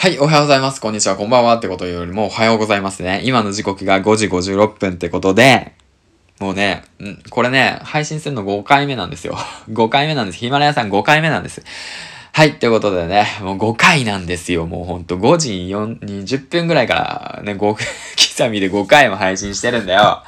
[0.00, 0.80] はい、おはようございます。
[0.80, 3.20] こんにちは、こんばんはってことよりもおはようございますね。
[3.24, 5.72] 今の時刻が5時56分ってことで、
[6.38, 9.36] もうね、うんこれね、配信するの5回目なんですよ。
[9.68, 10.38] 5回目なんです。
[10.38, 11.64] ヒマラヤさん5回目なんです。
[12.30, 14.66] はい、ということでね、もう5回なんですよ。
[14.66, 17.58] もうほんと5時4 20分ぐらいからね、5
[18.38, 20.02] 刻みで5回も配信してるんだよ。
[20.02, 20.22] あ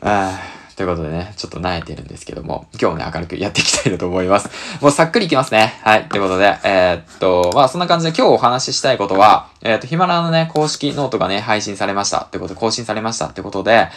[0.00, 4.50] あということでね、ちょっと慣れてるんですけども、今日もね、明るくやっていきたいなと思います。
[4.82, 5.80] もうさっくりいきますね。
[5.82, 6.04] はい。
[6.04, 12.18] ということで、えー、っと、まあそんな感じで今日お話ししたいことは、えー、っと、ヒマラヤのね、公式ノートがね、配信されました。
[12.18, 13.88] ってことで、更新されましたってことで、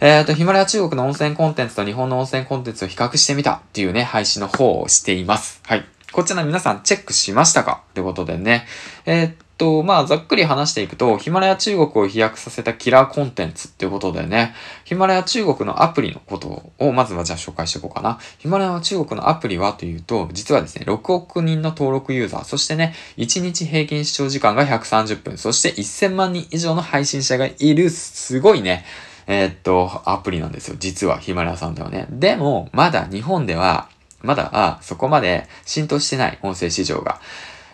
[0.00, 5.60] えー、っと、ヒマラヤ中国の温泉コンテンツと日本の温泉コンテンツを比較してみたっていうね、配信の方をしています。
[5.66, 5.86] はい。
[6.12, 7.80] こちら皆さんチェックしましたか？
[7.90, 8.66] ってことでね。
[9.06, 18.18] えー、っと、まあ、ざっくり話していくと、ヒマラヤ中国を飛躍させたキラーコンテンツっていうことでね、ヒマラヤ中国のアプリのことを、まずはじゃあ紹介していこうかな。
[18.38, 28.84] ヒマラヤ中国のアプリはというと、実はですね、6億人の登録ユーザー、そしてね、1日平均視聴時間が130分、そして1000万人以上の配信者がいる、すごいね、
[29.26, 30.76] えー、っと、アプリなんですよ。
[30.78, 32.06] 実は、ヒマラヤさんではね。
[32.10, 33.88] でも、まだ日本では、
[34.22, 37.20] まだ、あそこまで浸透してない音声市場が。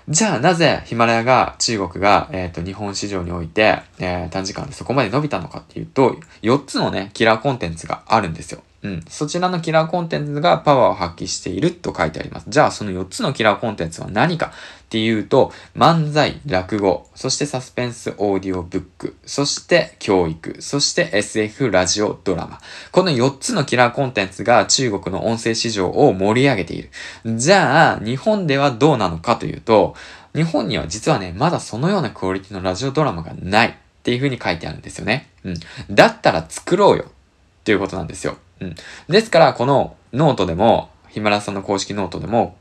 [0.08, 8.62] じゃあなぜヒマラヤが中国が、えっ、ー、と日本市場において、えー、短時間でそこまで伸びたのかっていうと、4つのね、キラーコンテンツがあるんですよ。
[8.83, 9.05] うん。
[9.08, 12.47] そちらのキラーコンテンツがパワーを発揮していると書いてあります。
[12.48, 22.58] じゃあその4つのキラーコンテンツは何かっていうと、漫才、落語、そしてサスペンスオーディオブック、そして教育、そして SF ラジオドラマ。
[22.91, 26.91] この4つのキラーコンテンツが中国の音声市場を盛り上げている。
[27.24, 29.94] じゃあ、日本ではどうなのかというと、
[30.34, 35.30] 日本には実はね、まだそのようなクオリティのラジオドラマがないっていう風に書いてあるんですよね。
[35.44, 35.55] うん。
[35.91, 38.36] だったら作ろうよっていうことなんですよ。
[38.62, 38.74] うん。
[39.08, 42.56] ですから、このノートでも、ヒマラさんの公式ノートでも、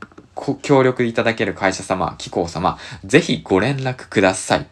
[0.62, 4.66] 協力いただける会社様、企業様、ぜひご連絡ください。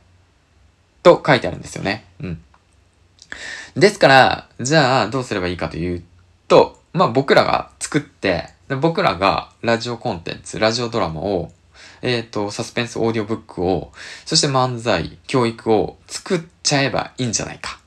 [1.03, 2.05] と書いてあるんですよね。
[2.21, 2.43] うん。
[3.77, 6.03] ですから、じゃあどうすればいいかという
[6.49, 8.49] と、まあ僕らが作って、
[8.81, 11.53] 僕らがラジオコンテンツ、ラジオドラマを、
[12.03, 13.93] えっ、ー、と、サスペンスオーディオブックを、
[14.25, 17.80] そして漫才、教育を作っちゃえばいいんじゃないか。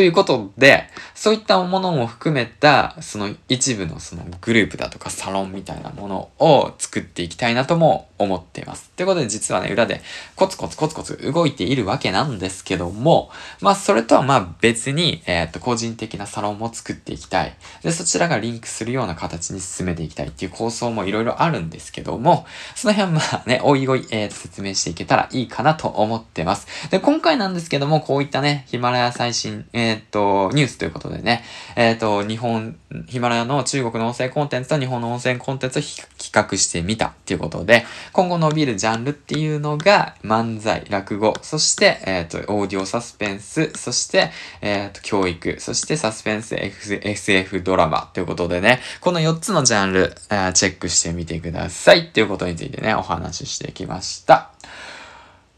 [0.00, 8.90] ということで、そういったものも含めた、その一部のそのグループだとかサロンみたいなものを作っていきたいなとも思っています。
[8.96, 10.00] ということで実はね、裏で
[10.36, 17.54] コツコツコツコツ動いているわけなんですけども、まあそれとはまあ別に、えっ、と、個人的なサロンも作っていきたい。
[17.82, 26.88] で、そちらがリンクするような形に進めていきたいっていう構想もいろいろあるんですけども、その辺はまあね、おいおい、えー、説明していけたらいいかなと思ってます。
[26.90, 31.44] で、今回なんですけども、こういったね、ヒマラヤ最新、えっ、ー、と、ニュースということでね、
[31.76, 44.30] えっ、と、日本、ヒマラヤの中国の音声コンテンツと日本の音声コンテンツを比較してみたっていうことで、今後伸びるジャンルっていうのが、漫才、落語、そして、えっ、と、オーディオサスペンス、そして、
[44.60, 54.50] えっ、と、教育、そしてサスペンス、SF ドラマということでね、この4つのジャンル、え、チェックしてみてくださいっていうことについてね、お話ししてきました。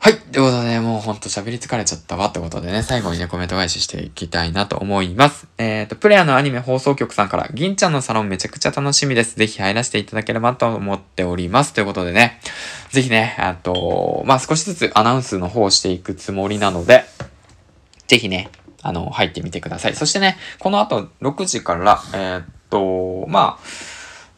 [0.05, 0.19] はい。
[0.19, 5.47] ということで、ね、もうほんと喋り疲れちゃったわってことでね、最後にね、コメント返ししていきたいなと思います。
[5.59, 9.37] えっ、ー、と、プレイヤーのアニメ放送局さんから、銀ちゃんのサロンめちゃくちゃ楽しみです。
[9.37, 11.73] ぜひ入らせていただければと思っております。
[11.73, 12.41] ということでね、
[12.91, 17.05] ぜひね、あと、まあ、少しずつアナウンスの方をしていくつもりなので、
[18.09, 18.51] ぜひね、
[18.83, 19.95] あの、入ってみてください。
[19.95, 23.65] そしてね、この後6時から、えっ、と、まあ、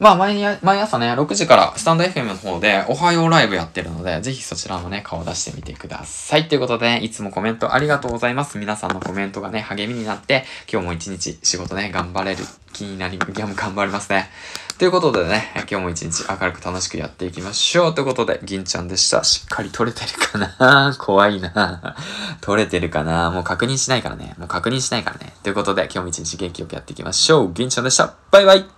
[0.05, 6.47] まあ毎、毎朝ね、6時からスタンド FM の方で、おはようライブやってるので、ぜひそちらもね、顔出してみてください。
[6.47, 8.59] ということで、いつもコメントありがとうございます。
[8.59, 12.45] 皆さんのコメントがね、励みになって、今日も一日仕事ね、頑張れる
[12.75, 14.29] 気になり、いやもう頑張りますね。
[14.77, 17.95] ということでね、今日も一日明るく楽しくやっていきましょう。
[17.95, 19.25] ということで、銀ちゃんでした。
[19.25, 20.95] しっかり撮れてるかな？
[21.01, 21.97] 怖いな
[22.43, 23.31] 撮れてるかな？
[23.31, 24.35] もう確認しないからね。
[24.37, 25.33] もう確認しないからね。
[25.43, 27.53] ということで、今日も一日元気よくやっていきましょう。
[27.55, 28.13] 銀ちゃんでした。
[28.31, 28.74] バイバイ